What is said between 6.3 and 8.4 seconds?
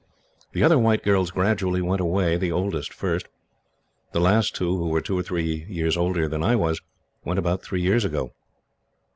I was, went about three years ago.